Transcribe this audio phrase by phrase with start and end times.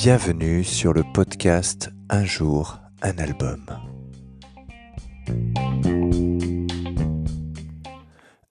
[0.00, 3.66] Bienvenue sur le podcast Un jour, un album.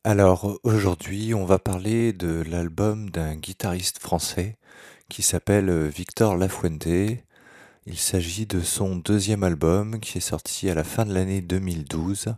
[0.04, 4.57] Alors aujourd'hui on va parler de l'album d'un guitariste français
[5.07, 6.86] qui s'appelle Victor Lafuente.
[7.86, 12.36] Il s'agit de son deuxième album qui est sorti à la fin de l'année 2012.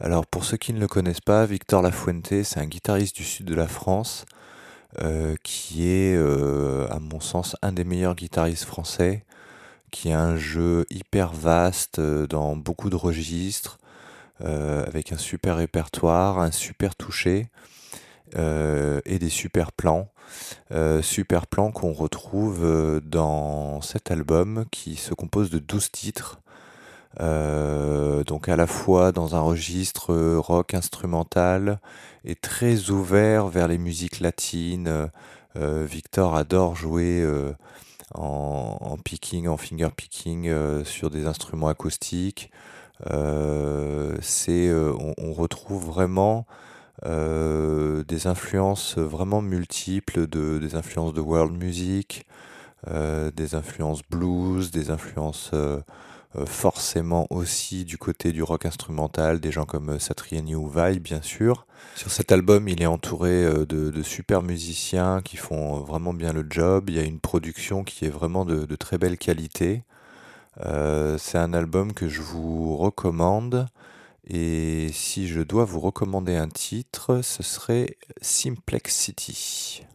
[0.00, 3.46] Alors pour ceux qui ne le connaissent pas, Victor Lafuente c'est un guitariste du sud
[3.46, 4.26] de la France
[5.02, 9.24] euh, qui est, euh, à mon sens, un des meilleurs guitaristes français,
[9.90, 13.78] qui a un jeu hyper vaste euh, dans beaucoup de registres,
[14.40, 17.48] avec un super répertoire, un super toucher
[18.36, 20.12] et des super plans.
[21.02, 26.40] super plans qu'on retrouve dans cet album qui se compose de 12 titres.
[28.28, 31.80] Euh, donc à la fois dans un registre euh, rock instrumental
[32.24, 35.08] et très ouvert vers les musiques latines.
[35.56, 37.26] Euh, Victor adore jouer
[38.14, 40.52] en, picking, en finger picking
[40.84, 42.52] sur des instruments acoustiques.
[43.10, 44.22] on,
[45.32, 46.46] retrouve vraiment
[47.04, 52.24] des influences vraiment multiples, de, des influences de world music,
[52.86, 55.80] des influences blues, des influences euh,
[56.46, 61.22] forcément aussi du côté du rock instrumental, des gens comme euh, Satriani ou Vai, bien
[61.22, 61.66] sûr.
[61.94, 66.46] Sur cet album, il est entouré euh, de, super musiciens qui font vraiment bien le
[66.48, 66.90] job.
[66.90, 69.82] Il y a une production qui est vraiment de, très belle qualité.
[71.18, 73.66] c'est un album que je vous recommande.
[74.26, 79.86] Et si je dois vous recommander un titre, ce serait Simplex City.